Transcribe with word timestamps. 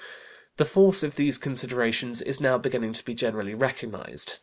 The 0.57 0.65
force 0.65 1.03
of 1.03 1.15
these 1.15 1.37
considerations 1.37 2.23
is 2.23 2.41
now 2.41 2.57
beginning 2.57 2.93
to 2.93 3.05
be 3.05 3.13
generally 3.13 3.53
recognized. 3.53 4.39